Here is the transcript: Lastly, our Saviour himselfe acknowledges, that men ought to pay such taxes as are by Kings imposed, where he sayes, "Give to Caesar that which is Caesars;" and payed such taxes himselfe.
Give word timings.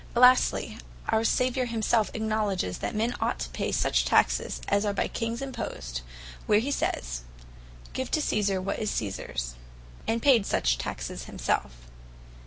Lastly, 0.15 0.79
our 1.09 1.23
Saviour 1.23 1.67
himselfe 1.67 2.09
acknowledges, 2.15 2.79
that 2.79 2.95
men 2.95 3.13
ought 3.21 3.37
to 3.37 3.49
pay 3.49 3.71
such 3.71 4.03
taxes 4.03 4.59
as 4.67 4.83
are 4.83 4.93
by 4.95 5.07
Kings 5.07 5.43
imposed, 5.43 6.01
where 6.47 6.57
he 6.57 6.71
sayes, 6.71 7.21
"Give 7.93 8.09
to 8.09 8.19
Caesar 8.19 8.55
that 8.55 8.61
which 8.65 8.79
is 8.79 8.89
Caesars;" 8.89 9.53
and 10.07 10.19
payed 10.19 10.47
such 10.47 10.79
taxes 10.79 11.25
himselfe. 11.25 11.85